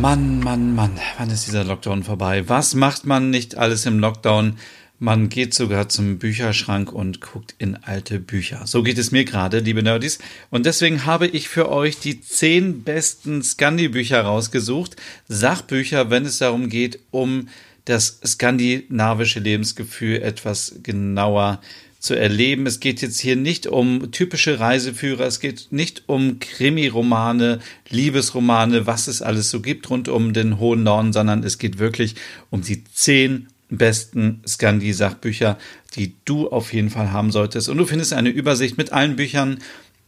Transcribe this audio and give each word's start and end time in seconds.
Mann, 0.00 0.40
Mann, 0.40 0.74
Mann, 0.74 0.98
wann 1.18 1.28
ist 1.28 1.46
dieser 1.46 1.62
Lockdown 1.62 2.04
vorbei? 2.04 2.48
Was 2.48 2.74
macht 2.74 3.04
man 3.04 3.28
nicht 3.28 3.58
alles 3.58 3.84
im 3.84 3.98
Lockdown? 3.98 4.56
Man 4.98 5.28
geht 5.28 5.52
sogar 5.52 5.90
zum 5.90 6.18
Bücherschrank 6.18 6.90
und 6.90 7.20
guckt 7.20 7.54
in 7.58 7.76
alte 7.76 8.18
Bücher. 8.18 8.62
So 8.64 8.82
geht 8.82 8.96
es 8.96 9.12
mir 9.12 9.26
gerade, 9.26 9.58
liebe 9.58 9.82
Nerdies. 9.82 10.18
Und 10.48 10.64
deswegen 10.64 11.04
habe 11.04 11.26
ich 11.26 11.50
für 11.50 11.70
euch 11.70 11.98
die 11.98 12.22
zehn 12.22 12.82
besten 12.82 13.42
Scandi-Bücher 13.42 14.22
rausgesucht. 14.22 14.96
Sachbücher, 15.28 16.08
wenn 16.08 16.24
es 16.24 16.38
darum 16.38 16.70
geht, 16.70 17.00
um 17.10 17.48
das 17.84 18.20
skandinavische 18.24 19.40
Lebensgefühl 19.40 20.22
etwas 20.22 20.76
genauer 20.82 21.60
zu 22.00 22.18
erleben. 22.18 22.66
Es 22.66 22.80
geht 22.80 23.02
jetzt 23.02 23.20
hier 23.20 23.36
nicht 23.36 23.68
um 23.68 24.10
typische 24.10 24.58
Reiseführer, 24.58 25.26
es 25.26 25.38
geht 25.38 25.68
nicht 25.70 26.04
um 26.06 26.40
Krimiromane, 26.40 27.60
Liebesromane, 27.88 28.86
was 28.86 29.06
es 29.06 29.22
alles 29.22 29.50
so 29.50 29.60
gibt 29.60 29.88
rund 29.90 30.08
um 30.08 30.32
den 30.32 30.58
Hohen 30.58 30.82
Norden, 30.82 31.12
sondern 31.12 31.44
es 31.44 31.58
geht 31.58 31.78
wirklich 31.78 32.14
um 32.48 32.62
die 32.62 32.82
zehn 32.84 33.48
besten 33.68 34.42
Scandi-Sachbücher, 34.48 35.58
die 35.94 36.14
du 36.24 36.48
auf 36.48 36.72
jeden 36.72 36.90
Fall 36.90 37.12
haben 37.12 37.30
solltest. 37.30 37.68
Und 37.68 37.76
du 37.76 37.84
findest 37.84 38.14
eine 38.14 38.30
Übersicht 38.30 38.78
mit 38.78 38.92
allen 38.92 39.16
Büchern 39.16 39.58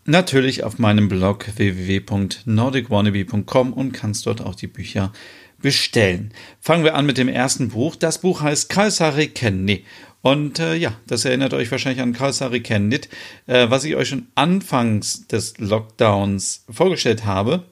natürlich 0.04 0.64
auf 0.64 0.78
meinem 0.78 1.08
Blog 1.08 1.46
www.nordicwannabe.com 1.56 3.72
und 3.72 3.92
kannst 3.92 4.26
dort 4.26 4.40
auch 4.40 4.56
die 4.56 4.66
Bücher 4.66 5.12
bestellen. 5.60 6.32
Fangen 6.60 6.84
wir 6.84 6.94
an 6.94 7.06
mit 7.06 7.18
dem 7.18 7.28
ersten 7.28 7.68
Buch. 7.68 7.94
Das 7.94 8.18
Buch 8.18 8.42
heißt 8.42 8.68
Kalsari 8.68 9.28
Kenny 9.28 9.84
und 10.22 10.60
äh, 10.60 10.76
ja, 10.76 10.94
das 11.06 11.24
erinnert 11.24 11.52
euch 11.52 11.70
wahrscheinlich 11.70 12.00
an 12.00 12.12
Karlsari 12.12 12.60
Candid, 12.60 13.08
äh, 13.46 13.68
was 13.68 13.84
ich 13.84 13.96
euch 13.96 14.08
schon 14.08 14.28
anfangs 14.36 15.26
des 15.26 15.58
Lockdowns 15.58 16.64
vorgestellt 16.70 17.24
habe. 17.24 17.64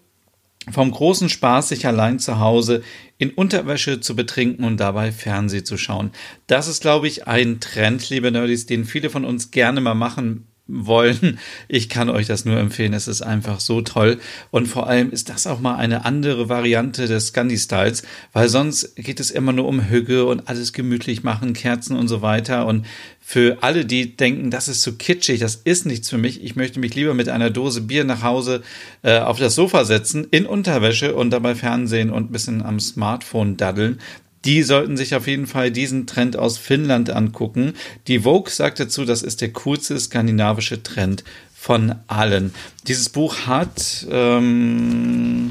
Vom 0.71 0.91
großen 0.91 1.31
Spaß, 1.31 1.71
sich 1.71 1.87
allein 1.87 2.19
zu 2.19 2.39
Hause 2.39 2.83
in 3.17 3.31
Unterwäsche 3.31 4.01
zu 4.01 4.15
betrinken 4.15 4.65
und 4.65 4.79
dabei 4.79 5.11
Fernseh 5.11 5.65
zu 5.65 5.79
schauen. 5.79 6.11
Das 6.49 6.69
ist, 6.69 6.83
glaube 6.83 7.07
ich, 7.07 7.27
ein 7.27 7.61
Trend, 7.61 8.11
liebe 8.11 8.31
Nerdies, 8.31 8.67
den 8.67 8.85
viele 8.85 9.11
von 9.11 9.25
uns 9.25 9.51
gerne 9.53 9.81
mal 9.81 9.95
machen 9.95 10.50
wollen. 10.73 11.39
Ich 11.69 11.89
kann 11.89 12.09
euch 12.09 12.27
das 12.27 12.45
nur 12.45 12.59
empfehlen. 12.59 12.95
Es 12.95 13.09
ist 13.09 13.23
einfach 13.23 13.61
so 13.61 13.81
toll. 13.81 14.19
Und 14.51 14.67
vor 14.67 14.87
allem 14.87 15.11
ist 15.11 15.29
das 15.29 15.47
auch 15.47 15.61
mal 15.61 15.77
eine 15.77 16.05
andere 16.05 16.49
Variante 16.49 17.07
des 17.07 17.29
Scandi-Styles, 17.29 18.03
weil 18.33 18.49
sonst 18.49 18.97
geht 18.97 19.21
es 19.21 19.31
immer 19.31 19.53
nur 19.53 19.67
um 19.67 19.89
Hüge 19.89 20.27
und 20.27 20.49
alles 20.49 20.73
gemütlich 20.73 21.23
machen, 21.23 21.53
Kerzen 21.53 21.97
und 21.97 22.09
so 22.09 22.23
weiter. 22.23 22.67
Und 22.67 22.87
für 23.21 23.59
alle, 23.63 23.85
die 23.85 24.17
denken, 24.17 24.51
das 24.51 24.69
ist 24.69 24.83
zu 24.83 24.97
kitschig, 24.97 25.41
das 25.41 25.57
ist 25.57 25.87
nichts 25.87 26.11
für 26.11 26.19
mich. 26.19 26.43
Ich 26.43 26.57
möchte 26.57 26.81
mich 26.81 26.95
lieber 26.95 27.15
mit 27.15 27.29
einer 27.29 27.51
Dose 27.51 27.83
Bier 27.83 28.05
nach 28.05 28.23
Hause 28.23 28.63
äh, 29.03 29.19
auf 29.19 29.39
das 29.39 29.55
Sofa 29.55 29.85
setzen, 29.85 30.27
in 30.31 30.47
Unterwäsche 30.47 31.15
und 31.15 31.31
dabei 31.31 31.55
Fernsehen 31.55 32.11
und 32.11 32.31
ein 32.31 32.33
bisschen 32.33 32.63
am 32.63 32.81
Smartphone 32.81 33.57
daddeln 33.57 33.99
die 34.45 34.63
sollten 34.63 34.97
sich 34.97 35.15
auf 35.15 35.27
jeden 35.27 35.47
Fall 35.47 35.71
diesen 35.71 36.07
Trend 36.07 36.37
aus 36.37 36.59
Finnland 36.59 37.11
angucken. 37.11 37.75
Die 38.07 38.21
Vogue 38.21 38.51
sagt 38.51 38.81
dazu, 38.81 39.05
das 39.05 39.23
ist 39.23 39.41
der 39.41 39.53
coolste 39.53 39.99
skandinavische 39.99 40.83
Trend 40.83 41.25
von 41.55 41.95
allen. 42.07 42.55
Dieses 42.87 43.11
Buch 43.11 43.47
hat 43.47 44.07
ähm, 44.11 45.51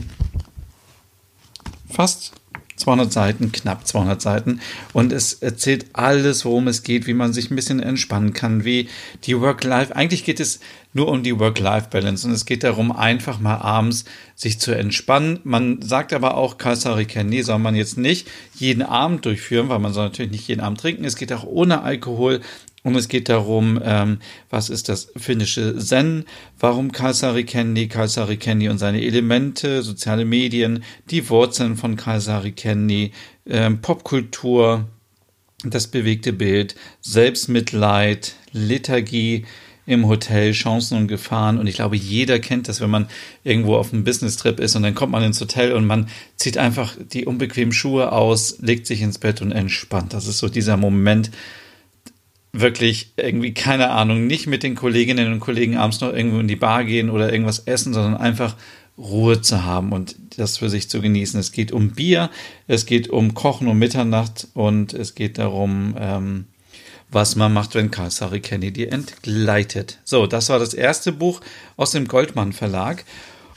fast 1.90 2.34
200 2.80 3.12
Seiten, 3.12 3.52
knapp 3.52 3.86
200 3.86 4.22
Seiten. 4.22 4.62
Und 4.94 5.12
es 5.12 5.34
erzählt 5.34 5.88
alles, 5.94 6.46
worum 6.46 6.68
es 6.68 6.84
geht, 6.84 7.08
wie 7.08 7.14
man 7.14 7.34
sich 7.34 7.52
ein 7.52 7.56
bisschen 7.56 7.80
entspannen 7.80 8.34
kann, 8.34 8.64
wie 8.64 8.90
die 9.26 9.40
Work-Life. 9.40 9.96
Eigentlich 9.96 10.24
geht 10.24 10.40
es 10.40 10.60
nur 10.94 11.08
um 11.10 11.22
die 11.22 11.38
Work-Life-Balance 11.38 12.28
und 12.28 12.34
es 12.34 12.46
geht 12.46 12.64
darum, 12.64 12.92
einfach 12.92 13.40
mal 13.40 13.58
abends 13.58 14.06
sich 14.36 14.60
zu 14.60 14.72
entspannen. 14.72 15.40
Man 15.44 15.82
sagt 15.82 16.14
aber 16.14 16.36
auch, 16.36 16.58
Kalsari 16.58 17.08
nee, 17.24 17.42
soll 17.44 17.60
man 17.60 17.76
jetzt 17.76 17.98
nicht 17.98 18.28
jeden 18.56 18.82
Abend 18.82 19.26
durchführen, 19.26 19.70
weil 19.70 19.80
man 19.80 19.94
soll 19.94 20.06
natürlich 20.06 20.32
nicht 20.32 20.48
jeden 20.48 20.62
Abend 20.62 20.80
trinken. 20.80 21.06
Es 21.06 21.16
geht 21.16 21.32
auch 21.32 21.44
ohne 21.44 21.84
Alkohol. 21.84 22.42
Und 22.84 22.96
es 22.96 23.10
geht 23.10 23.28
darum, 23.28 23.80
ähm, 23.84 24.20
was 24.50 24.70
ist 24.70 24.88
das 24.88 25.12
finnische 25.18 25.78
Zen, 25.78 26.26
warum 26.60 26.92
Kalsari 26.92 27.44
Kendi, 27.44 27.88
Kalsari 27.90 28.38
Kendi 28.38 28.70
und 28.70 28.78
seine 28.78 29.02
Elemente, 29.02 29.82
soziale 29.82 30.24
Medien, 30.24 30.84
die 31.10 31.30
Wurzeln 31.30 31.76
von 31.76 31.98
Kalsari 31.98 32.54
Kendi, 32.54 33.12
ähm, 33.46 33.82
Popkultur, 33.82 34.88
das 35.66 35.88
bewegte 35.88 36.32
Bild, 36.32 36.76
Selbstmitleid, 37.02 38.36
Liturgie 38.54 39.46
im 39.86 40.08
Hotel, 40.08 40.52
Chancen 40.52 40.98
und 40.98 41.08
Gefahren. 41.08 41.58
Und 41.58 41.68
ich 41.68 41.76
glaube, 41.76 41.98
jeder 41.98 42.40
kennt 42.40 42.70
das, 42.70 42.80
wenn 42.80 42.92
man 42.92 43.08
irgendwo 43.44 43.76
auf 43.76 43.92
einem 43.92 44.04
Business-Trip 44.04 44.60
ist 44.60 44.76
und 44.76 44.84
dann 44.84 44.96
kommt 44.96 45.12
man 45.12 45.24
ins 45.24 45.42
Hotel 45.42 45.74
und 45.74 45.86
man 45.86 46.08
zieht 46.38 46.58
einfach 46.58 46.96
die 47.12 47.26
unbequemen 47.26 47.74
Schuhe 47.74 48.12
aus, 48.12 48.60
legt 48.62 48.88
sich 48.88 49.02
ins 49.02 49.18
Bett 49.18 49.42
und 49.42 49.52
entspannt. 49.52 50.14
Das 50.14 50.28
ist 50.28 50.38
so 50.38 50.48
dieser 50.48 50.78
Moment, 50.78 51.32
wirklich 52.52 53.14
irgendwie, 53.18 53.54
keine 53.54 53.90
Ahnung, 53.92 54.28
nicht 54.28 54.48
mit 54.48 54.64
den 54.64 54.76
Kolleginnen 54.76 55.32
und 55.32 55.40
Kollegen 55.40 55.78
abends 55.78 56.02
noch 56.02 56.14
irgendwo 56.14 56.40
in 56.40 56.48
die 56.48 56.56
Bar 56.56 56.84
gehen 56.84 57.10
oder 57.10 57.32
irgendwas 57.32 57.60
essen, 57.60 57.94
sondern 57.94 58.18
einfach 58.18 58.56
Ruhe 58.98 59.42
zu 59.42 59.64
haben 59.64 59.94
und 59.94 60.16
das 60.38 60.58
für 60.58 60.70
sich 60.70 60.90
zu 60.90 61.02
genießen. 61.02 61.40
Es 61.40 61.52
geht 61.52 61.72
um 61.72 61.92
Bier, 61.92 62.30
es 62.68 62.86
geht 62.86 63.10
um 63.10 63.34
Kochen 63.34 63.68
um 63.68 63.78
Mitternacht 63.78 64.48
und 64.54 64.94
es 64.94 65.16
geht 65.16 65.38
darum, 65.38 65.96
ähm, 65.98 66.46
was 67.12 67.36
man 67.36 67.54
macht, 67.54 67.76
wenn 67.76 67.92
Sari 67.92 68.40
Kennedy 68.40 68.86
entgleitet. 68.86 70.00
So, 70.04 70.28
das 70.28 70.50
war 70.50 70.60
das 70.60 70.74
erste 70.74 71.12
Buch 71.12 71.42
aus 71.78 71.92
dem 71.92 72.08
Goldmann 72.08 72.54
Verlag. 72.54 73.06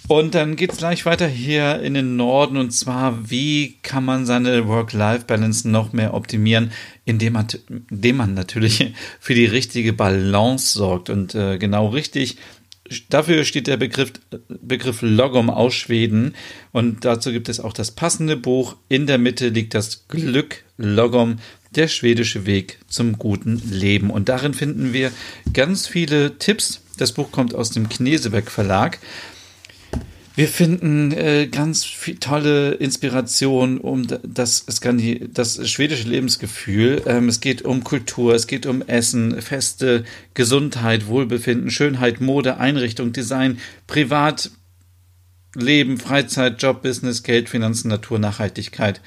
Und 0.08 0.34
dann 0.34 0.56
geht 0.56 0.72
es 0.72 0.78
gleich 0.78 1.06
weiter 1.06 1.28
hier 1.28 1.80
in 1.80 1.94
den 1.94 2.16
Norden 2.16 2.56
und 2.56 2.72
zwar, 2.72 3.30
wie 3.30 3.78
kann 3.82 4.04
man 4.04 4.26
seine 4.26 4.66
Work-Life-Balance 4.66 5.68
noch 5.68 5.92
mehr 5.92 6.14
optimieren, 6.14 6.72
indem 7.04 7.34
man, 7.34 7.46
indem 7.88 8.16
man 8.16 8.34
natürlich 8.34 8.94
für 9.20 9.34
die 9.34 9.46
richtige 9.46 9.92
Balance 9.92 10.76
sorgt 10.76 11.08
und 11.08 11.34
äh, 11.34 11.58
genau 11.58 11.88
richtig. 11.88 12.36
Dafür 13.08 13.44
steht 13.44 13.68
der 13.68 13.76
Begriff, 13.76 14.12
Begriff 14.48 15.02
Logom 15.02 15.48
aus 15.48 15.74
Schweden 15.74 16.34
und 16.72 17.04
dazu 17.04 17.30
gibt 17.30 17.48
es 17.48 17.60
auch 17.60 17.72
das 17.72 17.92
passende 17.92 18.36
Buch. 18.36 18.76
In 18.88 19.06
der 19.06 19.18
Mitte 19.18 19.48
liegt 19.48 19.72
das 19.72 20.08
Glück 20.08 20.64
Logom, 20.76 21.36
der 21.74 21.88
schwedische 21.88 22.44
Weg 22.44 22.80
zum 22.88 23.18
guten 23.18 23.62
Leben. 23.70 24.10
Und 24.10 24.28
darin 24.28 24.52
finden 24.52 24.92
wir 24.92 25.10
ganz 25.54 25.86
viele 25.86 26.38
Tipps. 26.38 26.82
Das 26.98 27.12
Buch 27.12 27.30
kommt 27.30 27.54
aus 27.54 27.70
dem 27.70 27.88
Knesebeck 27.88 28.50
Verlag 28.50 28.98
wir 30.34 30.48
finden 30.48 31.12
äh, 31.12 31.46
ganz 31.46 31.84
viel, 31.84 32.16
tolle 32.16 32.72
Inspiration 32.72 33.78
um 33.78 34.06
das, 34.22 34.64
Skandi 34.70 35.28
das 35.32 35.68
schwedische 35.68 36.08
Lebensgefühl. 36.08 37.02
Ähm, 37.06 37.28
es 37.28 37.40
geht 37.40 37.62
um 37.62 37.84
Kultur, 37.84 38.34
es 38.34 38.46
geht 38.46 38.64
um 38.64 38.82
Essen, 38.82 39.42
Feste, 39.42 40.04
Gesundheit, 40.34 41.06
Wohlbefinden, 41.06 41.70
Schönheit, 41.70 42.20
Mode, 42.20 42.56
Einrichtung, 42.56 43.12
Design, 43.12 43.58
Privat, 43.86 44.50
Leben, 45.54 45.98
Freizeit, 45.98 46.62
Job, 46.62 46.82
Business, 46.82 47.22
Geld, 47.22 47.50
Finanzen, 47.50 47.88
Natur, 47.88 48.18
Nachhaltigkeit 48.18 49.02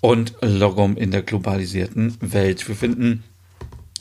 und 0.00 0.34
Logom 0.40 0.96
in 0.96 1.10
der 1.10 1.22
globalisierten 1.22 2.16
Welt. 2.20 2.68
Wir 2.68 2.76
finden 2.76 3.24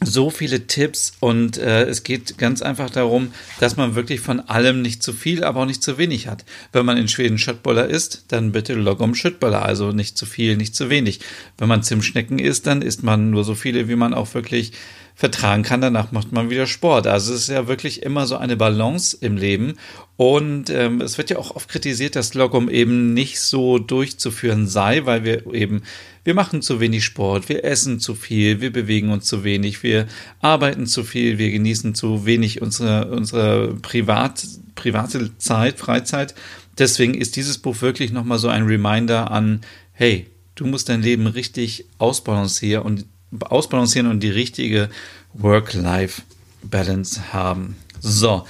so 0.05 0.29
viele 0.29 0.67
Tipps 0.67 1.13
und 1.19 1.57
äh, 1.57 1.83
es 1.83 2.03
geht 2.03 2.37
ganz 2.37 2.61
einfach 2.61 2.89
darum, 2.89 3.33
dass 3.59 3.77
man 3.77 3.95
wirklich 3.95 4.19
von 4.19 4.39
allem 4.39 4.81
nicht 4.81 5.03
zu 5.03 5.13
viel, 5.13 5.43
aber 5.43 5.61
auch 5.61 5.65
nicht 5.65 5.83
zu 5.83 5.97
wenig 5.97 6.27
hat. 6.27 6.45
Wenn 6.71 6.85
man 6.85 6.97
in 6.97 7.07
Schweden 7.07 7.37
Schöttboller 7.37 7.87
isst, 7.87 8.25
dann 8.29 8.51
bitte 8.51 8.73
Logom 8.73 9.15
Schöttboller, 9.15 9.63
also 9.63 9.91
nicht 9.91 10.17
zu 10.17 10.25
viel, 10.25 10.57
nicht 10.57 10.75
zu 10.75 10.89
wenig. 10.89 11.19
Wenn 11.57 11.67
man 11.67 11.83
Zimtschnecken 11.83 12.39
isst, 12.39 12.67
dann 12.67 12.81
isst 12.81 13.03
man 13.03 13.29
nur 13.29 13.43
so 13.43 13.55
viele, 13.55 13.87
wie 13.87 13.95
man 13.95 14.13
auch 14.13 14.33
wirklich 14.33 14.73
vertragen 15.15 15.63
kann. 15.63 15.81
Danach 15.81 16.11
macht 16.11 16.31
man 16.31 16.49
wieder 16.49 16.65
Sport. 16.65 17.07
Also 17.07 17.33
es 17.33 17.41
ist 17.41 17.49
ja 17.49 17.67
wirklich 17.67 18.03
immer 18.03 18.25
so 18.25 18.37
eine 18.37 18.57
Balance 18.57 19.17
im 19.19 19.37
Leben. 19.37 19.75
Und 20.15 20.69
ähm, 20.69 21.01
es 21.01 21.17
wird 21.17 21.29
ja 21.29 21.37
auch 21.37 21.55
oft 21.55 21.69
kritisiert, 21.69 22.15
dass 22.15 22.33
Logom 22.33 22.69
eben 22.69 23.13
nicht 23.13 23.39
so 23.39 23.79
durchzuführen 23.79 24.67
sei, 24.67 25.05
weil 25.05 25.23
wir 25.23 25.53
eben, 25.53 25.83
wir 26.23 26.33
machen 26.33 26.61
zu 26.61 26.79
wenig 26.79 27.03
Sport, 27.03 27.49
wir 27.49 27.63
essen 27.63 27.99
zu 27.99 28.15
viel, 28.15 28.61
wir 28.61 28.71
bewegen 28.71 29.11
uns 29.11 29.25
zu 29.25 29.43
wenig, 29.43 29.83
wir 29.83 30.07
arbeiten 30.39 30.85
zu 30.87 31.03
viel, 31.03 31.37
wir 31.37 31.51
genießen 31.51 31.95
zu 31.95 32.25
wenig 32.25 32.61
unsere, 32.61 33.11
unsere 33.11 33.75
Privat, 33.81 34.45
private 34.75 35.37
Zeit, 35.37 35.79
Freizeit. 35.79 36.35
Deswegen 36.77 37.13
ist 37.13 37.35
dieses 37.35 37.57
Buch 37.57 37.81
wirklich 37.81 38.11
nochmal 38.11 38.39
so 38.39 38.47
ein 38.47 38.63
Reminder 38.63 39.31
an, 39.31 39.61
hey, 39.91 40.27
du 40.55 40.65
musst 40.65 40.89
dein 40.89 41.01
Leben 41.01 41.27
richtig 41.27 41.85
ausbalancieren 41.97 42.83
und, 42.83 43.05
ausbalancieren 43.41 44.09
und 44.09 44.21
die 44.21 44.29
richtige 44.29 44.89
Work-Life-Balance 45.33 47.33
haben. 47.33 47.75
So. 47.99 48.45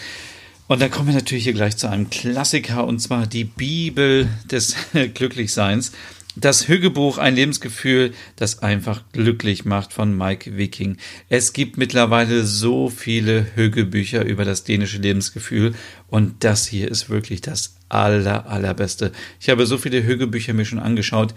Und 0.68 0.82
dann 0.82 0.92
kommen 0.92 1.08
wir 1.08 1.16
natürlich 1.16 1.44
hier 1.44 1.54
gleich 1.54 1.78
zu 1.78 1.90
einem 1.90 2.10
Klassiker 2.10 2.88
und 2.88 3.00
zwar 3.00 3.28
die 3.28 3.44
Bibel 3.44 4.30
des 4.50 4.76
Glücklichseins. 5.14 5.92
Das 6.36 6.68
Hüggebuch, 6.68 7.20
ein 7.20 7.36
Lebensgefühl, 7.36 8.12
das 8.38 8.64
einfach 8.64 9.04
glücklich 9.12 9.66
macht 9.66 9.94
von 9.94 10.18
Mike 10.18 10.58
Viking. 10.58 10.98
Es 11.30 11.54
gibt 11.54 11.78
mittlerweile 11.78 12.44
so 12.44 12.90
viele 12.90 13.46
Hüggebücher 13.54 14.26
über 14.26 14.44
das 14.44 14.64
dänische 14.64 14.98
Lebensgefühl 14.98 15.76
und 16.08 16.44
das 16.44 16.66
hier 16.66 16.90
ist 16.90 17.08
wirklich 17.08 17.42
das 17.42 17.76
aller, 17.88 18.48
allerbeste. 18.48 19.12
Ich 19.40 19.50
habe 19.50 19.68
so 19.68 19.78
viele 19.78 20.04
Hüggebücher 20.04 20.54
mir 20.54 20.66
schon 20.66 20.80
angeschaut. 20.80 21.36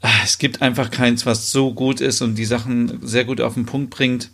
Ah, 0.00 0.20
es 0.24 0.38
gibt 0.38 0.62
einfach 0.62 0.90
keins, 0.90 1.26
was 1.26 1.50
so 1.50 1.74
gut 1.74 2.00
ist 2.00 2.22
und 2.22 2.36
die 2.36 2.44
Sachen 2.44 3.00
sehr 3.06 3.24
gut 3.24 3.40
auf 3.40 3.54
den 3.54 3.66
Punkt 3.66 3.90
bringt. 3.90 4.30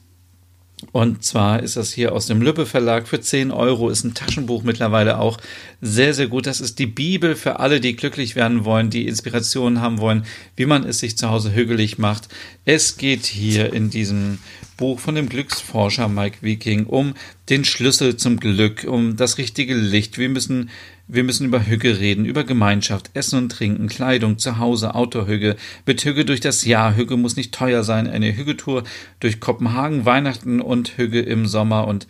Und 0.92 1.24
zwar 1.24 1.62
ist 1.62 1.76
das 1.76 1.92
hier 1.92 2.12
aus 2.12 2.26
dem 2.26 2.42
Lübbe 2.42 2.66
Verlag 2.66 3.08
für 3.08 3.20
10 3.20 3.50
Euro, 3.52 3.88
ist 3.88 4.04
ein 4.04 4.12
Taschenbuch 4.12 4.64
mittlerweile 4.64 5.18
auch 5.18 5.38
sehr, 5.80 6.12
sehr 6.12 6.26
gut. 6.26 6.46
Das 6.46 6.60
ist 6.60 6.78
die 6.78 6.86
Bibel 6.86 7.36
für 7.36 7.58
alle, 7.60 7.80
die 7.80 7.96
glücklich 7.96 8.36
werden 8.36 8.64
wollen, 8.64 8.90
die 8.90 9.06
Inspirationen 9.06 9.80
haben 9.80 9.98
wollen, 9.98 10.26
wie 10.56 10.66
man 10.66 10.84
es 10.84 10.98
sich 10.98 11.16
zu 11.16 11.30
Hause 11.30 11.54
hügelig 11.54 11.98
macht. 11.98 12.28
Es 12.64 12.96
geht 12.96 13.24
hier 13.24 13.72
in 13.72 13.88
diesem 13.88 14.38
Buch 14.76 14.98
von 14.98 15.14
dem 15.14 15.28
Glücksforscher 15.28 16.08
Mike 16.08 16.38
Viking 16.42 16.86
um 16.86 17.14
den 17.48 17.64
Schlüssel 17.64 18.16
zum 18.16 18.38
Glück, 18.38 18.84
um 18.84 19.16
das 19.16 19.38
richtige 19.38 19.74
Licht. 19.74 20.18
Wir 20.18 20.28
müssen 20.28 20.70
wir 21.06 21.24
müssen 21.24 21.46
über 21.46 21.66
Hügge 21.66 21.98
reden, 21.98 22.24
über 22.24 22.44
Gemeinschaft, 22.44 23.10
Essen 23.14 23.38
und 23.38 23.48
Trinken, 23.50 23.88
Kleidung, 23.88 24.38
Zuhause, 24.38 24.94
Outdoor-Hügge, 24.94 25.56
mit 25.86 26.04
Hügge 26.04 26.24
durch 26.24 26.40
das 26.40 26.64
Jahr. 26.64 26.96
Hügge 26.96 27.16
muss 27.16 27.36
nicht 27.36 27.52
teuer 27.52 27.84
sein. 27.84 28.06
Eine 28.06 28.36
Hüggetour 28.36 28.84
durch 29.20 29.40
Kopenhagen, 29.40 30.06
Weihnachten 30.06 30.60
und 30.60 30.96
Hügge 30.96 31.20
im 31.20 31.46
Sommer 31.46 31.86
und 31.86 32.06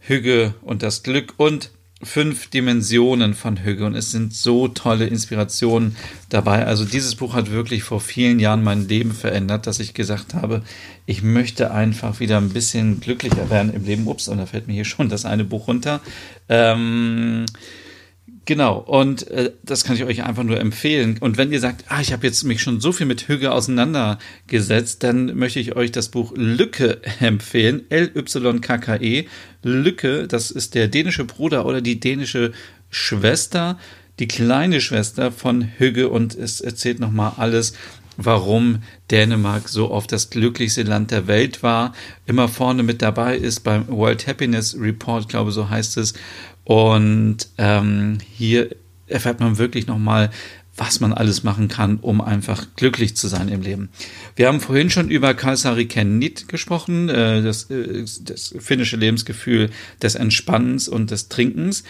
Hügge 0.00 0.54
und 0.62 0.82
das 0.82 1.02
Glück 1.02 1.34
und 1.36 1.70
fünf 2.02 2.48
Dimensionen 2.48 3.34
von 3.34 3.62
Hügge 3.62 3.86
und 3.86 3.94
es 3.94 4.10
sind 4.10 4.34
so 4.34 4.66
tolle 4.66 5.06
Inspirationen 5.06 5.96
dabei. 6.28 6.66
Also 6.66 6.84
dieses 6.84 7.14
Buch 7.14 7.34
hat 7.34 7.50
wirklich 7.50 7.84
vor 7.84 8.00
vielen 8.00 8.40
Jahren 8.40 8.64
mein 8.64 8.88
Leben 8.88 9.12
verändert, 9.12 9.68
dass 9.68 9.78
ich 9.78 9.94
gesagt 9.94 10.34
habe, 10.34 10.62
ich 11.06 11.22
möchte 11.22 11.70
einfach 11.70 12.18
wieder 12.18 12.38
ein 12.38 12.48
bisschen 12.48 13.00
glücklicher 13.00 13.50
werden 13.50 13.72
im 13.72 13.84
Leben. 13.84 14.06
Ups, 14.08 14.26
und 14.26 14.38
da 14.38 14.46
fällt 14.46 14.66
mir 14.66 14.74
hier 14.74 14.84
schon 14.84 15.08
das 15.08 15.24
eine 15.24 15.44
Buch 15.44 15.68
runter. 15.68 16.00
Ähm, 16.48 17.46
Genau, 18.44 18.78
und 18.78 19.28
äh, 19.28 19.52
das 19.62 19.84
kann 19.84 19.94
ich 19.94 20.02
euch 20.02 20.24
einfach 20.24 20.42
nur 20.42 20.58
empfehlen. 20.58 21.16
Und 21.20 21.38
wenn 21.38 21.52
ihr 21.52 21.60
sagt, 21.60 21.84
ah, 21.88 22.00
ich 22.00 22.12
habe 22.12 22.26
jetzt 22.26 22.42
mich 22.42 22.60
schon 22.60 22.80
so 22.80 22.90
viel 22.90 23.06
mit 23.06 23.28
Hüge 23.28 23.52
auseinandergesetzt, 23.52 25.04
dann 25.04 25.36
möchte 25.36 25.60
ich 25.60 25.76
euch 25.76 25.92
das 25.92 26.08
Buch 26.08 26.32
Lücke 26.34 27.00
empfehlen. 27.20 27.84
L-Y-K-K-E. 27.88 29.26
Lücke, 29.62 30.26
das 30.26 30.50
ist 30.50 30.74
der 30.74 30.88
dänische 30.88 31.24
Bruder 31.24 31.66
oder 31.66 31.80
die 31.80 32.00
dänische 32.00 32.52
Schwester, 32.90 33.78
die 34.18 34.26
kleine 34.26 34.80
Schwester 34.80 35.30
von 35.30 35.62
Hüge 35.78 36.08
und 36.08 36.34
es 36.34 36.60
erzählt 36.60 36.98
nochmal 36.98 37.34
alles, 37.36 37.74
warum 38.16 38.82
Dänemark 39.10 39.68
so 39.68 39.90
oft 39.90 40.12
das 40.12 40.30
glücklichste 40.30 40.82
Land 40.82 41.10
der 41.10 41.26
Welt 41.26 41.62
war, 41.62 41.94
immer 42.26 42.48
vorne 42.48 42.82
mit 42.82 43.02
dabei 43.02 43.36
ist 43.36 43.60
beim 43.60 43.88
World 43.88 44.26
Happiness 44.26 44.76
Report, 44.78 45.28
glaube 45.28 45.52
so 45.52 45.70
heißt 45.70 45.96
es, 45.96 46.14
und 46.64 47.38
ähm, 47.58 48.18
hier 48.34 48.70
erfährt 49.06 49.40
man 49.40 49.58
wirklich 49.58 49.86
nochmal, 49.86 50.30
was 50.76 51.00
man 51.00 51.12
alles 51.12 51.42
machen 51.42 51.68
kann, 51.68 51.98
um 51.98 52.20
einfach 52.20 52.66
glücklich 52.76 53.14
zu 53.14 53.28
sein 53.28 53.48
im 53.48 53.60
Leben. 53.60 53.90
Wir 54.36 54.48
haben 54.48 54.60
vorhin 54.60 54.88
schon 54.88 55.10
über 55.10 55.34
Kalsari 55.34 55.86
Kennit 55.86 56.48
gesprochen, 56.48 57.08
äh, 57.08 57.42
das, 57.42 57.70
äh, 57.70 58.04
das 58.22 58.54
finnische 58.58 58.96
Lebensgefühl 58.96 59.70
des 60.00 60.14
Entspannens 60.14 60.88
und 60.88 61.10
des 61.10 61.28
Trinkens. 61.28 61.84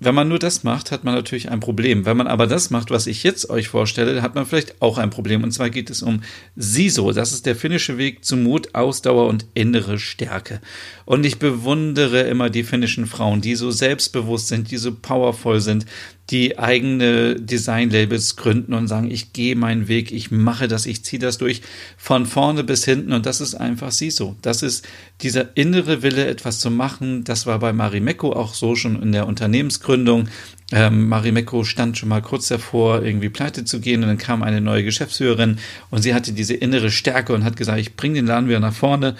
Wenn 0.00 0.14
man 0.14 0.28
nur 0.28 0.40
das 0.40 0.64
macht, 0.64 0.90
hat 0.90 1.04
man 1.04 1.14
natürlich 1.14 1.50
ein 1.50 1.60
Problem. 1.60 2.04
Wenn 2.04 2.16
man 2.16 2.26
aber 2.26 2.48
das 2.48 2.70
macht, 2.70 2.90
was 2.90 3.06
ich 3.06 3.22
jetzt 3.22 3.48
euch 3.48 3.68
vorstelle, 3.68 4.22
hat 4.22 4.34
man 4.34 4.44
vielleicht 4.44 4.82
auch 4.82 4.98
ein 4.98 5.10
Problem. 5.10 5.44
Und 5.44 5.52
zwar 5.52 5.70
geht 5.70 5.88
es 5.88 6.02
um 6.02 6.22
SISO. 6.56 7.12
Das 7.12 7.32
ist 7.32 7.46
der 7.46 7.54
finnische 7.54 7.96
Weg 7.96 8.24
zu 8.24 8.36
Mut, 8.36 8.74
Ausdauer 8.74 9.28
und 9.28 9.46
innere 9.54 9.98
Stärke. 9.98 10.60
Und 11.04 11.24
ich 11.24 11.38
bewundere 11.38 12.22
immer 12.22 12.50
die 12.50 12.64
finnischen 12.64 13.06
Frauen, 13.06 13.40
die 13.40 13.54
so 13.54 13.70
selbstbewusst 13.70 14.48
sind, 14.48 14.72
die 14.72 14.78
so 14.78 14.92
powerful 14.92 15.60
sind, 15.60 15.86
die 16.30 16.58
eigene 16.58 17.36
Designlabels 17.36 18.36
gründen 18.36 18.72
und 18.72 18.88
sagen, 18.88 19.10
ich 19.10 19.34
gehe 19.34 19.56
meinen 19.56 19.88
Weg, 19.88 20.10
ich 20.10 20.30
mache 20.30 20.68
das, 20.68 20.86
ich 20.86 21.04
ziehe 21.04 21.20
das 21.20 21.36
durch 21.36 21.60
von 21.98 22.24
vorne 22.24 22.64
bis 22.64 22.84
hinten 22.84 23.12
und 23.12 23.26
das 23.26 23.42
ist 23.42 23.54
einfach 23.54 23.92
sie 23.92 24.10
so. 24.10 24.34
Das 24.40 24.62
ist 24.62 24.86
dieser 25.20 25.54
innere 25.56 26.02
Wille, 26.02 26.26
etwas 26.26 26.60
zu 26.60 26.70
machen. 26.70 27.24
Das 27.24 27.46
war 27.46 27.58
bei 27.58 27.74
Marimekko 27.74 28.32
auch 28.32 28.54
so 28.54 28.74
schon 28.74 29.02
in 29.02 29.12
der 29.12 29.26
Unternehmensgründung. 29.26 30.28
Ähm, 30.72 31.08
Marimekko 31.08 31.62
stand 31.64 31.98
schon 31.98 32.08
mal 32.08 32.22
kurz 32.22 32.48
davor, 32.48 33.02
irgendwie 33.02 33.28
pleite 33.28 33.66
zu 33.66 33.80
gehen 33.80 34.02
und 34.02 34.08
dann 34.08 34.18
kam 34.18 34.42
eine 34.42 34.62
neue 34.62 34.82
Geschäftsführerin 34.82 35.58
und 35.90 36.02
sie 36.02 36.14
hatte 36.14 36.32
diese 36.32 36.54
innere 36.54 36.90
Stärke 36.90 37.34
und 37.34 37.44
hat 37.44 37.56
gesagt, 37.56 37.80
ich 37.80 37.96
bringe 37.96 38.14
den 38.14 38.26
Laden 38.26 38.48
wieder 38.48 38.60
nach 38.60 38.72
vorne 38.72 39.14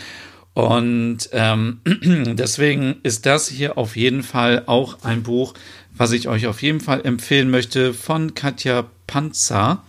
und 0.54 1.30
ähm, 1.32 1.80
deswegen 1.84 2.96
ist 3.02 3.26
das 3.26 3.48
hier 3.48 3.76
auf 3.76 3.96
jeden 3.96 4.22
Fall 4.22 4.62
auch 4.66 5.02
ein 5.02 5.24
Buch, 5.24 5.54
was 5.96 6.12
ich 6.12 6.28
euch 6.28 6.46
auf 6.46 6.62
jeden 6.62 6.80
Fall 6.80 7.04
empfehlen 7.04 7.50
möchte 7.50 7.94
von 7.94 8.34
Katja 8.34 8.88
Panzer 9.06 9.84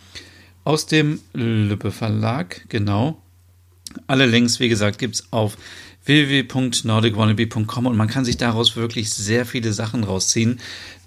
aus 0.63 0.85
dem 0.85 1.19
Lübbe 1.33 1.91
Verlag. 1.91 2.65
Genau. 2.69 3.21
Alle 4.07 4.25
Links, 4.25 4.59
wie 4.59 4.69
gesagt, 4.69 4.99
gibt's 4.99 5.27
auf 5.31 5.57
www.nordicwannabe.com 6.05 7.85
und 7.87 7.97
man 7.97 8.07
kann 8.07 8.25
sich 8.25 8.37
daraus 8.37 8.75
wirklich 8.75 9.09
sehr 9.09 9.45
viele 9.45 9.73
Sachen 9.73 10.03
rausziehen. 10.03 10.59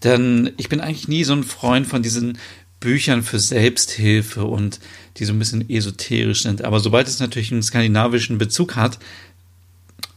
Denn 0.03 0.53
ich 0.57 0.69
bin 0.69 0.81
eigentlich 0.81 1.09
nie 1.09 1.25
so 1.25 1.35
ein 1.35 1.45
Freund 1.45 1.87
von 1.87 2.03
diesen 2.03 2.39
Büchern 2.81 3.23
für 3.23 3.39
Selbsthilfe 3.39 4.45
und 4.45 4.81
die 5.17 5.25
so 5.25 5.33
ein 5.33 5.39
bisschen 5.39 5.69
esoterisch 5.69 6.43
sind. 6.43 6.65
Aber 6.65 6.81
sobald 6.81 7.09
es 7.09 7.21
natürlich 7.21 7.53
einen 7.53 7.63
skandinavischen 7.63 8.39
Bezug 8.39 8.77
hat, 8.77 8.99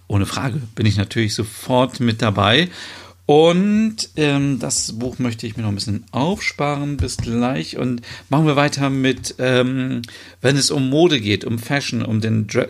ohne 0.07 0.25
Frage, 0.25 0.61
bin 0.75 0.85
ich 0.85 0.97
natürlich 0.97 1.33
sofort 1.33 1.99
mit 1.99 2.21
dabei. 2.21 2.69
Und 3.25 4.09
ähm, 4.15 4.59
das 4.59 4.93
Buch 4.93 5.19
möchte 5.19 5.47
ich 5.47 5.55
mir 5.55 5.63
noch 5.63 5.69
ein 5.69 5.75
bisschen 5.75 6.05
aufsparen. 6.11 6.97
Bis 6.97 7.17
gleich. 7.17 7.77
Und 7.77 8.01
machen 8.29 8.45
wir 8.45 8.55
weiter 8.55 8.89
mit, 8.89 9.35
ähm, 9.39 10.01
wenn 10.41 10.57
es 10.57 10.71
um 10.71 10.89
Mode 10.89 11.21
geht, 11.21 11.45
um 11.45 11.59
Fashion, 11.59 12.03
um 12.03 12.21
den 12.21 12.47
Dre 12.47 12.69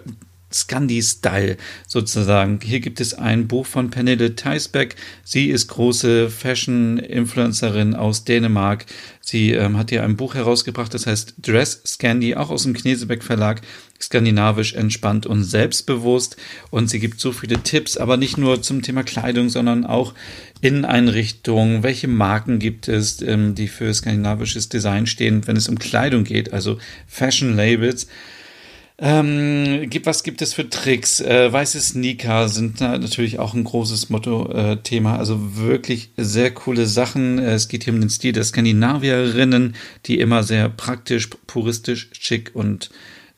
Scandi-Style 0.54 1.58
sozusagen. 1.88 2.60
Hier 2.64 2.80
gibt 2.80 3.00
es 3.00 3.14
ein 3.14 3.48
Buch 3.48 3.66
von 3.66 3.90
Pernille 3.90 4.36
Theisbeck. 4.36 4.96
Sie 5.24 5.50
ist 5.50 5.68
große 5.68 6.30
Fashion-Influencerin 6.30 7.96
aus 7.96 8.24
Dänemark. 8.24 8.86
Sie 9.22 9.52
ähm, 9.52 9.78
hat 9.78 9.92
hier 9.92 10.04
ein 10.04 10.18
Buch 10.18 10.36
herausgebracht, 10.36 10.94
das 10.94 11.08
heißt 11.08 11.36
Dress 11.38 11.82
Scandi, 11.86 12.36
auch 12.36 12.50
aus 12.50 12.64
dem 12.64 12.74
Knesebeck 12.74 13.24
Verlag. 13.24 13.62
Skandinavisch 14.02 14.74
entspannt 14.74 15.26
und 15.28 15.44
selbstbewusst. 15.44 16.36
Und 16.72 16.90
sie 16.90 17.00
gibt 17.00 17.20
so 17.20 17.32
viele 17.32 17.62
Tipps, 17.62 17.98
aber 17.98 18.18
nicht 18.18 18.38
nur 18.38 18.62
zum 18.62 18.82
Thema 18.82 19.04
Kleidung, 19.04 19.50
sondern 19.50 19.86
auch 19.86 20.14
Inneneinrichtungen. 20.62 21.84
Welche 21.84 22.08
Marken 22.08 22.60
gibt 22.60 22.88
es, 22.88 23.22
ähm, 23.22 23.56
die 23.56 23.68
für 23.68 23.94
skandinavisches 23.94 24.70
Design 24.70 25.06
stehen, 25.06 25.46
wenn 25.48 25.56
es 25.56 25.70
um 25.70 25.78
Kleidung 25.78 26.24
geht, 26.24 26.52
also 26.52 26.80
Fashion 27.08 27.56
Labels. 27.56 28.08
Ähm, 28.98 29.90
was 30.04 30.24
gibt 30.24 30.42
es 30.42 30.54
für 30.54 30.70
Tricks? 30.70 31.20
Äh, 31.20 31.52
weiße 31.52 31.82
Sneaker 31.82 32.50
sind 32.50 32.82
natürlich 32.82 33.40
auch 33.40 33.54
ein 33.54 33.64
großes 33.64 34.10
Motto-Thema. 34.10 35.16
Äh, 35.16 35.18
also 35.18 35.56
wirklich 35.58 36.12
sehr 36.18 36.52
coole 36.52 36.86
Sachen. 36.86 37.40
Es 37.40 37.68
geht 37.68 37.84
hier 37.86 37.94
um 37.94 38.00
den 38.00 38.10
Stil 38.10 38.34
der 38.34 38.44
Skandinavierinnen, 38.44 39.76
die 40.06 40.20
immer 40.20 40.44
sehr 40.44 40.70
praktisch, 40.70 41.30
puristisch, 41.48 42.10
schick 42.14 42.52
und 42.54 42.92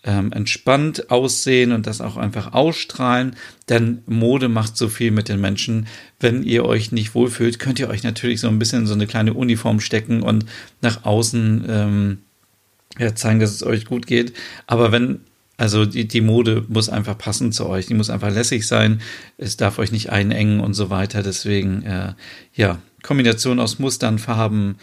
ähm, 0.03 0.33
entspannt 0.33 1.10
aussehen 1.10 1.72
und 1.72 1.88
das 1.88 2.01
auch 2.01 2.17
einfach 2.17 2.53
ausstrahlen. 2.53 3.36
Denn 3.69 4.03
Mode 4.05 4.50
macht 4.50 4.75
so 4.75 4.89
viel 4.89 5.12
mit 5.12 5.29
den 5.29 5.39
Menschen. 5.39 5.88
Wenn 6.19 6.43
ihr 6.43 6.65
euch 6.65 6.91
nicht 6.91 7.15
wohlfühlt, 7.15 7.60
könnt 7.60 7.79
ihr 7.79 7.89
euch 7.89 8.03
natürlich 8.03 8.41
so 8.41 8.50
ein 8.50 8.60
bisschen 8.60 8.81
in 8.81 8.88
so 8.88 8.93
eine 8.93 9.07
kleine 9.07 9.33
Uniform 9.33 9.79
stecken 9.79 10.22
und 10.22 10.45
nach 10.81 11.05
außen 11.05 11.65
ähm, 11.69 12.17
ja, 13.00 13.15
zeigen, 13.15 13.39
dass 13.39 13.51
es 13.51 13.63
euch 13.63 13.86
gut 13.86 14.05
geht. 14.05 14.33
Aber 14.67 14.91
wenn 14.91 15.22
also 15.57 15.86
die, 15.86 16.07
die 16.07 16.22
Mode 16.22 16.65
muss 16.67 16.89
einfach 16.89 17.17
passen 17.17 17.51
zu 17.51 17.67
euch, 17.67 17.86
die 17.86 17.93
muss 17.93 18.10
einfach 18.10 18.31
lässig 18.31 18.65
sein, 18.67 19.01
es 19.38 19.57
darf 19.57 19.77
euch 19.77 19.91
nicht 19.91 20.10
einengen 20.10 20.60
und 20.60 20.74
so 20.74 20.89
weiter. 20.89 21.22
Deswegen, 21.22 21.83
äh, 21.83 22.13
ja, 22.55 22.79
Kombination 23.03 23.60
aus 23.60 23.79
Mustern, 23.79 24.17
Farben, 24.17 24.75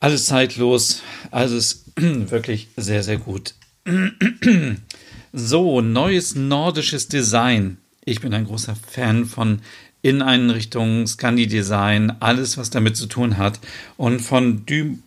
alles 0.00 0.26
zeitlos, 0.26 1.02
alles 1.30 1.84
wirklich 1.96 2.68
sehr, 2.76 3.02
sehr 3.02 3.16
gut. 3.18 3.54
so, 5.32 5.80
neues 5.80 6.34
nordisches 6.34 7.08
Design. 7.08 7.78
Ich 8.04 8.20
bin 8.20 8.34
ein 8.34 8.46
großer 8.46 8.76
Fan 8.76 9.24
von 9.24 9.60
Inneneinrichtung, 10.02 11.06
Scandi-Design, 11.06 12.16
alles, 12.20 12.58
was 12.58 12.70
damit 12.70 12.96
zu 12.96 13.06
tun 13.06 13.38
hat. 13.38 13.58
Und 13.96 14.20
von 14.20 14.64
du 14.66 14.98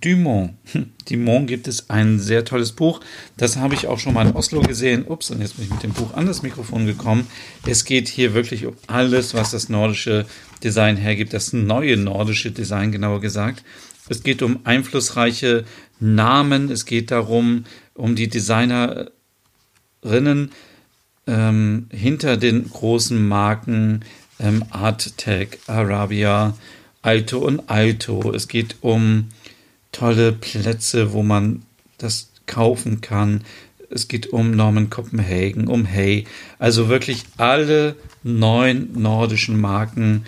Dumont. 0.00 0.54
Dumont 1.08 1.46
gibt 1.46 1.68
es 1.68 1.90
ein 1.90 2.18
sehr 2.18 2.44
tolles 2.44 2.72
Buch. 2.72 3.00
Das 3.36 3.56
habe 3.56 3.74
ich 3.74 3.86
auch 3.86 3.98
schon 3.98 4.14
mal 4.14 4.26
in 4.26 4.34
Oslo 4.34 4.60
gesehen. 4.60 5.04
Ups, 5.06 5.30
und 5.30 5.40
jetzt 5.40 5.56
bin 5.56 5.66
ich 5.66 5.70
mit 5.70 5.82
dem 5.82 5.92
Buch 5.92 6.14
an 6.14 6.26
das 6.26 6.42
Mikrofon 6.42 6.86
gekommen. 6.86 7.26
Es 7.66 7.84
geht 7.84 8.08
hier 8.08 8.34
wirklich 8.34 8.66
um 8.66 8.74
alles, 8.86 9.34
was 9.34 9.50
das 9.50 9.68
nordische 9.68 10.26
Design 10.62 10.96
hergibt. 10.96 11.32
Das 11.32 11.52
neue 11.52 11.96
nordische 11.96 12.50
Design, 12.50 12.92
genauer 12.92 13.20
gesagt. 13.20 13.64
Es 14.08 14.22
geht 14.22 14.42
um 14.42 14.60
einflussreiche 14.64 15.64
Namen. 16.00 16.70
Es 16.70 16.86
geht 16.86 17.10
darum, 17.10 17.64
um 17.94 18.16
die 18.16 18.28
Designerinnen 18.28 19.10
ähm, 21.26 21.86
hinter 21.90 22.36
den 22.36 22.68
großen 22.68 23.26
Marken 23.26 24.00
ähm, 24.40 24.64
Arttech, 24.70 25.58
Arabia, 25.66 26.56
Alto 27.02 27.38
und 27.38 27.68
Alto. 27.68 28.32
Es 28.32 28.48
geht 28.48 28.76
um 28.80 29.28
tolle 29.92 30.32
Plätze, 30.32 31.12
wo 31.12 31.22
man 31.22 31.62
das 31.98 32.30
kaufen 32.46 33.00
kann. 33.00 33.44
Es 33.90 34.08
geht 34.08 34.28
um 34.32 34.50
Norman 34.50 34.90
Copenhagen, 34.90 35.68
um 35.68 35.84
Hey. 35.84 36.26
Also 36.58 36.88
wirklich 36.88 37.24
alle 37.36 37.96
neun 38.22 38.90
nordischen 38.94 39.60
Marken. 39.60 40.24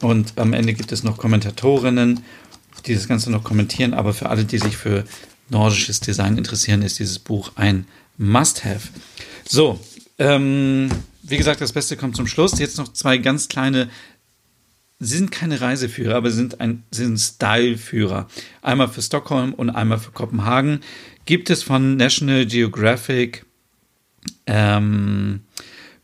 Und 0.00 0.32
am 0.36 0.52
Ende 0.52 0.72
gibt 0.72 0.92
es 0.92 1.04
noch 1.04 1.18
Kommentatorinnen, 1.18 2.20
die 2.86 2.94
das 2.94 3.06
Ganze 3.06 3.30
noch 3.30 3.44
kommentieren. 3.44 3.94
Aber 3.94 4.14
für 4.14 4.30
alle, 4.30 4.44
die 4.44 4.58
sich 4.58 4.76
für 4.76 5.04
nordisches 5.50 6.00
Design 6.00 6.38
interessieren, 6.38 6.82
ist 6.82 6.98
dieses 6.98 7.18
Buch 7.18 7.52
ein 7.54 7.86
Must-Have. 8.16 8.88
So, 9.46 9.78
ähm, 10.18 10.88
wie 11.22 11.36
gesagt, 11.36 11.60
das 11.60 11.72
Beste 11.72 11.96
kommt 11.96 12.16
zum 12.16 12.26
Schluss. 12.26 12.58
Jetzt 12.58 12.78
noch 12.78 12.92
zwei 12.92 13.18
ganz 13.18 13.48
kleine 13.48 13.90
Sie 15.04 15.16
sind 15.16 15.32
keine 15.32 15.60
Reiseführer, 15.60 16.14
aber 16.14 16.30
sind 16.30 16.60
ein 16.60 16.84
sind 16.92 17.18
Styleführer. 17.18 18.28
Einmal 18.62 18.86
für 18.88 19.02
Stockholm 19.02 19.52
und 19.52 19.68
einmal 19.70 19.98
für 19.98 20.12
Kopenhagen. 20.12 20.80
Gibt 21.24 21.50
es 21.50 21.64
von 21.64 21.96
National 21.96 22.46
Geographic 22.46 23.44
ähm, 24.46 25.40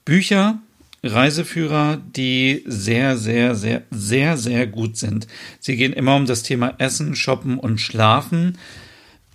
Bücher, 0.05 0.59
Reiseführer, 1.05 2.03
die 2.17 2.65
sehr, 2.67 3.17
sehr, 3.17 3.55
sehr, 3.55 3.83
sehr, 3.93 4.37
sehr 4.37 4.67
gut 4.67 4.97
sind. 4.97 5.29
Sie 5.61 5.77
gehen 5.77 5.93
immer 5.93 6.17
um 6.17 6.27
das 6.27 6.43
Thema 6.43 6.75
Essen, 6.79 7.15
Shoppen 7.15 7.59
und 7.61 7.81
Schlafen. 7.81 8.59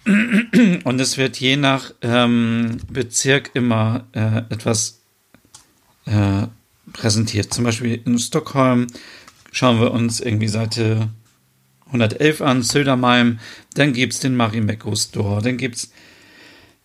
Und 0.84 1.00
es 1.00 1.17
wird 1.17 1.38
je 1.38 1.55
nach 1.55 1.93
ähm, 2.01 2.79
Bezirk 2.91 3.51
immer 3.53 4.05
äh, 4.12 4.39
etwas 4.50 5.00
äh, 6.03 6.48
präsentiert. 6.91 7.53
Zum 7.53 7.63
Beispiel 7.63 8.01
in 8.03 8.20
Stockholm 8.20 8.88
schauen 9.53 9.79
wir 9.79 9.91
uns 9.91 10.19
irgendwie 10.19 10.50
Seite 10.50 11.10
111 11.86 12.41
an, 12.41 12.63
Södermalm, 12.63 13.39
dann 13.75 13.93
gibt 13.93 14.13
es 14.13 14.19
den 14.19 14.36
Marimekko 14.36 14.95
Store, 14.95 15.41
dann 15.41 15.57
gibt 15.57 15.75
es 15.75 15.91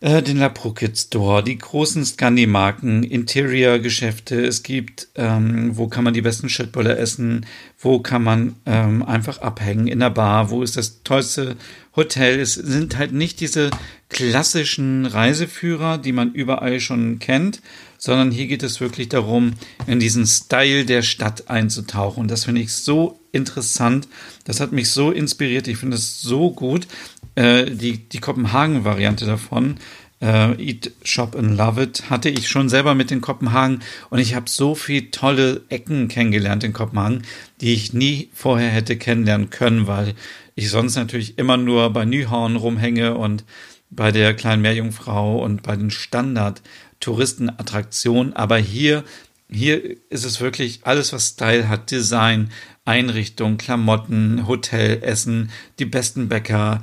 äh, 0.00 0.22
den 0.22 0.37
La 0.37 0.50
Pruckit 0.50 0.96
Store, 0.96 1.42
die 1.42 1.56
großen 1.56 2.04
Scandi-Marken, 2.04 3.02
Interior-Geschäfte, 3.02 4.46
es 4.46 4.62
gibt, 4.62 5.08
ähm, 5.16 5.76
wo 5.76 5.88
kann 5.88 6.04
man 6.04 6.14
die 6.14 6.20
besten 6.20 6.50
Schildböller 6.50 6.98
essen, 6.98 7.46
wo 7.78 8.00
kann 8.00 8.22
man 8.22 8.56
ähm, 8.66 9.02
einfach 9.02 9.40
abhängen 9.40 9.88
in 9.88 10.00
der 10.00 10.10
Bar, 10.10 10.50
wo 10.50 10.62
ist 10.62 10.76
das 10.76 11.02
tollste 11.02 11.56
Hotel. 11.96 12.38
Es 12.38 12.54
sind 12.54 12.98
halt 12.98 13.12
nicht 13.12 13.40
diese 13.40 13.70
klassischen 14.10 15.06
Reiseführer, 15.06 15.98
die 15.98 16.12
man 16.12 16.32
überall 16.32 16.80
schon 16.80 17.18
kennt, 17.18 17.62
sondern 17.98 18.30
hier 18.30 18.46
geht 18.46 18.62
es 18.62 18.80
wirklich 18.80 19.08
darum, 19.08 19.52
in 19.86 20.00
diesen 20.00 20.26
Style 20.26 20.86
der 20.86 21.02
Stadt 21.02 21.50
einzutauchen. 21.50 22.22
Und 22.22 22.30
das 22.30 22.44
finde 22.44 22.62
ich 22.62 22.72
so 22.72 23.18
interessant. 23.32 24.08
Das 24.44 24.60
hat 24.60 24.72
mich 24.72 24.90
so 24.90 25.10
inspiriert. 25.10 25.68
Ich 25.68 25.76
finde 25.78 25.96
es 25.96 26.22
so 26.22 26.50
gut. 26.50 26.86
Äh, 27.34 27.70
die 27.70 27.98
die 27.98 28.18
Kopenhagen-Variante 28.18 29.24
davon, 29.24 29.76
äh, 30.20 30.60
Eat, 30.60 30.90
Shop 31.04 31.36
and 31.36 31.56
Love 31.56 31.84
It, 31.84 32.10
hatte 32.10 32.28
ich 32.28 32.48
schon 32.48 32.68
selber 32.68 32.96
mit 32.96 33.12
in 33.12 33.20
Kopenhagen. 33.20 33.80
Und 34.10 34.18
ich 34.18 34.34
habe 34.34 34.48
so 34.48 34.74
viele 34.74 35.12
tolle 35.12 35.62
Ecken 35.68 36.08
kennengelernt 36.08 36.64
in 36.64 36.72
Kopenhagen, 36.72 37.22
die 37.60 37.74
ich 37.74 37.92
nie 37.92 38.28
vorher 38.32 38.70
hätte 38.70 38.96
kennenlernen 38.96 39.50
können, 39.50 39.86
weil 39.86 40.14
ich 40.56 40.70
sonst 40.70 40.96
natürlich 40.96 41.38
immer 41.38 41.56
nur 41.56 41.90
bei 41.90 42.04
Nyhorn 42.04 42.56
rumhänge 42.56 43.16
und 43.16 43.44
bei 43.90 44.10
der 44.10 44.34
kleinen 44.34 44.62
Meerjungfrau 44.62 45.42
und 45.42 45.62
bei 45.62 45.76
den 45.76 45.90
Standard 45.90 46.60
Touristenattraktion, 47.00 48.32
aber 48.32 48.58
hier, 48.58 49.04
hier 49.50 49.96
ist 50.10 50.24
es 50.24 50.40
wirklich 50.40 50.80
alles, 50.82 51.12
was 51.12 51.28
Style 51.28 51.68
hat, 51.68 51.90
Design, 51.90 52.50
Einrichtung, 52.84 53.58
Klamotten, 53.58 54.46
Hotel, 54.46 55.02
Essen, 55.02 55.50
die 55.78 55.84
besten 55.84 56.28
Bäcker, 56.28 56.82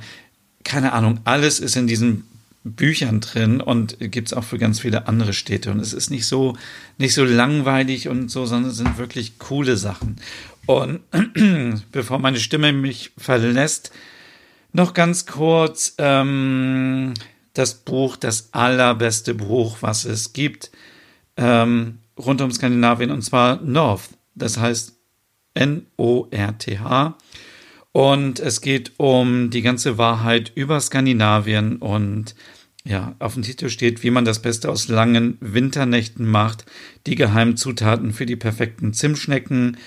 keine 0.64 0.92
Ahnung, 0.92 1.20
alles 1.24 1.60
ist 1.60 1.76
in 1.76 1.86
diesen 1.86 2.24
Büchern 2.64 3.20
drin 3.20 3.60
und 3.60 3.96
gibt 4.00 4.28
es 4.28 4.34
auch 4.34 4.42
für 4.42 4.58
ganz 4.58 4.80
viele 4.80 5.06
andere 5.06 5.32
Städte. 5.32 5.70
Und 5.70 5.78
es 5.78 5.92
ist 5.92 6.10
nicht 6.10 6.26
so, 6.26 6.56
nicht 6.98 7.14
so 7.14 7.24
langweilig 7.24 8.08
und 8.08 8.28
so, 8.30 8.46
sondern 8.46 8.72
es 8.72 8.76
sind 8.76 8.98
wirklich 8.98 9.38
coole 9.38 9.76
Sachen. 9.76 10.16
Und 10.66 11.00
bevor 11.92 12.18
meine 12.18 12.40
Stimme 12.40 12.72
mich 12.72 13.12
verlässt, 13.16 13.92
noch 14.72 14.94
ganz 14.94 15.26
kurz, 15.26 15.94
ähm, 15.98 17.14
das 17.58 17.74
Buch, 17.74 18.16
das 18.16 18.52
allerbeste 18.52 19.34
Buch, 19.34 19.78
was 19.80 20.04
es 20.04 20.32
gibt, 20.32 20.70
ähm, 21.36 21.98
rund 22.18 22.40
um 22.40 22.50
Skandinavien, 22.50 23.10
und 23.10 23.22
zwar 23.22 23.60
North. 23.62 24.10
Das 24.34 24.58
heißt 24.58 24.94
N-O-R-T-H. 25.54 27.16
Und 27.92 28.40
es 28.40 28.60
geht 28.60 28.92
um 28.98 29.48
die 29.48 29.62
ganze 29.62 29.96
Wahrheit 29.96 30.52
über 30.54 30.80
Skandinavien 30.80 31.76
und 31.76 32.34
ja, 32.84 33.16
auf 33.18 33.34
dem 33.34 33.42
Titel 33.42 33.68
steht, 33.68 34.02
wie 34.02 34.10
man 34.10 34.24
das 34.24 34.42
Beste 34.42 34.70
aus 34.70 34.88
langen 34.88 35.38
Winternächten 35.40 36.26
macht, 36.26 36.66
die 37.06 37.16
geheimen 37.16 37.56
Zutaten 37.56 38.12
für 38.12 38.26
die 38.26 38.36
perfekten 38.36 38.92
Zimtschnecken, 38.92 39.78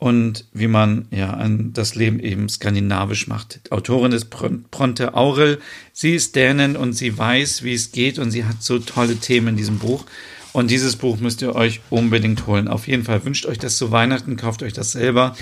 und 0.00 0.46
wie 0.54 0.66
man 0.66 1.06
ja 1.10 1.34
an 1.34 1.74
das 1.74 1.94
Leben 1.94 2.20
eben 2.20 2.48
skandinavisch 2.48 3.28
macht. 3.28 3.60
Die 3.66 3.72
Autorin 3.72 4.12
ist 4.12 4.30
Bronte 4.30 5.14
Aurel. 5.14 5.60
Sie 5.92 6.14
ist 6.14 6.34
Dänin 6.36 6.74
und 6.74 6.94
sie 6.94 7.16
weiß, 7.16 7.64
wie 7.64 7.74
es 7.74 7.92
geht 7.92 8.18
und 8.18 8.30
sie 8.30 8.46
hat 8.46 8.62
so 8.62 8.78
tolle 8.78 9.16
Themen 9.16 9.48
in 9.48 9.56
diesem 9.56 9.78
Buch. 9.78 10.06
Und 10.54 10.70
dieses 10.70 10.96
Buch 10.96 11.20
müsst 11.20 11.42
ihr 11.42 11.54
euch 11.54 11.82
unbedingt 11.90 12.46
holen. 12.46 12.66
Auf 12.66 12.88
jeden 12.88 13.04
Fall 13.04 13.26
wünscht 13.26 13.44
euch 13.44 13.58
das 13.58 13.76
zu 13.76 13.90
Weihnachten, 13.90 14.38
kauft 14.38 14.62
euch 14.62 14.72
das 14.72 14.92
selber. 14.92 15.36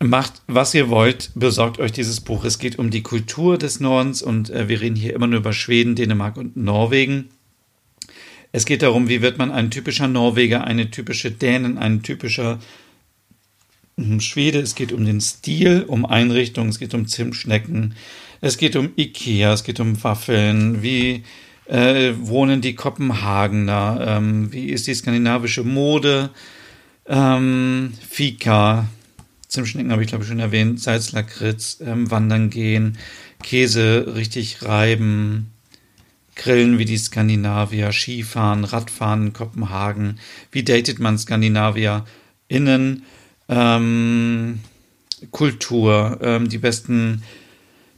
Macht, 0.00 0.42
was 0.48 0.74
ihr 0.74 0.90
wollt, 0.90 1.30
besorgt 1.36 1.78
euch 1.78 1.92
dieses 1.92 2.20
Buch. 2.20 2.44
Es 2.44 2.58
geht 2.58 2.80
um 2.80 2.90
die 2.90 3.04
Kultur 3.04 3.56
des 3.56 3.78
Nordens 3.78 4.20
und 4.20 4.50
äh, 4.50 4.68
wir 4.68 4.80
reden 4.80 4.96
hier 4.96 5.14
immer 5.14 5.28
nur 5.28 5.38
über 5.38 5.52
Schweden, 5.52 5.94
Dänemark 5.94 6.36
und 6.36 6.56
Norwegen. 6.56 7.28
Es 8.50 8.66
geht 8.66 8.82
darum, 8.82 9.08
wie 9.08 9.22
wird 9.22 9.38
man 9.38 9.52
ein 9.52 9.70
typischer 9.70 10.08
Norweger, 10.08 10.64
eine 10.64 10.90
typische 10.90 11.30
Dänen, 11.30 11.78
ein 11.78 12.02
typischer 12.02 12.58
Schwede. 14.18 14.60
Es 14.60 14.74
geht 14.74 14.92
um 14.92 15.06
den 15.06 15.20
Stil, 15.20 15.84
um 15.86 16.04
Einrichtungen, 16.04 16.68
es 16.68 16.78
geht 16.78 16.92
um 16.92 17.06
Zimtschnecken, 17.06 17.94
es 18.42 18.58
geht 18.58 18.76
um 18.76 18.90
Ikea, 18.96 19.54
es 19.54 19.64
geht 19.64 19.80
um 19.80 20.02
Waffeln, 20.04 20.82
wie 20.82 21.24
äh, 21.64 22.12
wohnen 22.18 22.60
die 22.60 22.74
Kopenhagener, 22.74 24.04
ähm, 24.06 24.52
wie 24.52 24.68
ist 24.68 24.86
die 24.86 24.94
skandinavische 24.94 25.64
Mode, 25.64 26.30
ähm, 27.06 27.94
Fika, 28.06 28.86
Zimtschnecken 29.48 29.92
habe 29.92 30.02
ich 30.02 30.08
glaube 30.08 30.24
ich 30.24 30.28
schon 30.28 30.40
erwähnt, 30.40 30.78
Salzlakritz, 30.78 31.78
ähm, 31.80 32.10
Wandern 32.10 32.50
gehen, 32.50 32.98
Käse 33.42 34.12
richtig 34.14 34.62
reiben, 34.62 35.52
Grillen 36.34 36.78
wie 36.78 36.84
die 36.84 36.98
Skandinavier, 36.98 37.92
Skifahren, 37.92 38.64
Radfahren 38.64 39.28
in 39.28 39.32
Kopenhagen, 39.32 40.18
wie 40.52 40.64
datet 40.64 40.98
man 40.98 41.16
Skandinavier 41.16 42.04
innen, 42.48 43.04
ähm, 43.48 44.60
Kultur, 45.30 46.18
ähm, 46.22 46.48
die 46.48 46.58
besten, 46.58 47.22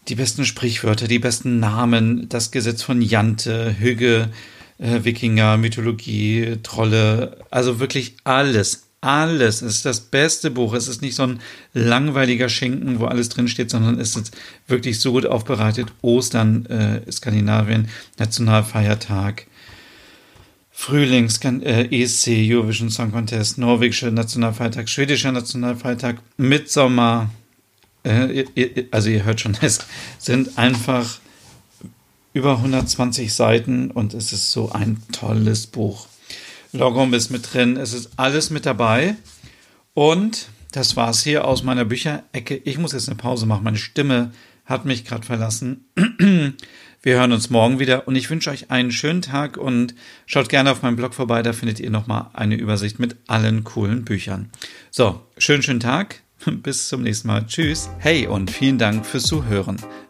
die 0.08 0.14
besten 0.14 0.44
Sprichwörter, 0.44 1.08
die 1.08 1.18
besten 1.18 1.58
Namen, 1.60 2.28
das 2.28 2.50
Gesetz 2.50 2.82
von 2.82 3.02
Jante, 3.02 3.76
Hügge, 3.78 4.30
äh, 4.78 5.04
Wikinger, 5.04 5.56
Mythologie, 5.56 6.58
Trolle, 6.62 7.38
also 7.50 7.80
wirklich 7.80 8.16
alles. 8.24 8.84
Alles. 9.00 9.62
Es 9.62 9.76
ist 9.76 9.84
das 9.84 10.00
beste 10.00 10.50
Buch. 10.50 10.74
Es 10.74 10.88
ist 10.88 11.02
nicht 11.02 11.14
so 11.14 11.22
ein 11.22 11.38
langweiliger 11.72 12.48
Schinken, 12.48 12.98
wo 12.98 13.04
alles 13.04 13.28
drinsteht, 13.28 13.70
sondern 13.70 14.00
es 14.00 14.16
ist 14.16 14.36
wirklich 14.66 14.98
so 14.98 15.12
gut 15.12 15.24
aufbereitet. 15.24 15.92
Ostern, 16.02 16.66
äh, 16.66 17.12
Skandinavien, 17.12 17.88
Nationalfeiertag, 18.18 19.46
Frühlings, 20.80 21.40
äh, 21.42 21.88
ESC, 21.90 22.28
Eurovision 22.28 22.88
Song 22.88 23.10
Contest, 23.10 23.58
norwegischer 23.58 24.12
Nationalfeiertag, 24.12 24.88
schwedischer 24.88 25.32
Nationalfeiertag, 25.32 26.22
Mitsommer. 26.36 27.30
Äh, 28.04 28.44
also 28.92 29.10
ihr 29.10 29.24
hört 29.24 29.40
schon, 29.40 29.58
es 29.60 29.80
sind 30.18 30.56
einfach 30.56 31.18
über 32.32 32.58
120 32.58 33.34
Seiten 33.34 33.90
und 33.90 34.14
es 34.14 34.32
ist 34.32 34.52
so 34.52 34.70
ein 34.70 35.02
tolles 35.10 35.66
Buch. 35.66 36.06
Logom 36.72 37.12
ist 37.12 37.30
mit 37.30 37.52
drin, 37.52 37.76
es 37.76 37.92
ist 37.92 38.10
alles 38.16 38.50
mit 38.50 38.64
dabei. 38.64 39.16
Und 39.94 40.48
das 40.70 40.94
war's 40.94 41.24
hier 41.24 41.44
aus 41.44 41.64
meiner 41.64 41.86
Bücherecke. 41.86 42.54
Ich 42.54 42.78
muss 42.78 42.92
jetzt 42.92 43.08
eine 43.08 43.16
Pause 43.16 43.46
machen. 43.46 43.64
Meine 43.64 43.78
Stimme 43.78 44.30
hat 44.68 44.84
mich 44.84 45.04
gerade 45.04 45.26
verlassen. 45.26 45.86
Wir 47.02 47.14
hören 47.14 47.32
uns 47.32 47.48
morgen 47.48 47.78
wieder 47.78 48.06
und 48.08 48.16
ich 48.16 48.28
wünsche 48.28 48.50
euch 48.50 48.70
einen 48.72 48.90
schönen 48.90 49.22
Tag 49.22 49.56
und 49.56 49.94
schaut 50.26 50.48
gerne 50.48 50.72
auf 50.72 50.82
meinem 50.82 50.96
Blog 50.96 51.14
vorbei, 51.14 51.42
da 51.42 51.52
findet 51.52 51.78
ihr 51.78 51.90
nochmal 51.90 52.26
eine 52.34 52.56
Übersicht 52.56 52.98
mit 52.98 53.16
allen 53.28 53.62
coolen 53.62 54.04
Büchern. 54.04 54.50
So, 54.90 55.22
schönen, 55.38 55.62
schönen 55.62 55.80
Tag. 55.80 56.22
Bis 56.44 56.88
zum 56.88 57.02
nächsten 57.02 57.28
Mal. 57.28 57.46
Tschüss. 57.46 57.88
Hey 57.98 58.26
und 58.26 58.50
vielen 58.50 58.78
Dank 58.78 59.06
fürs 59.06 59.24
Zuhören. 59.24 59.76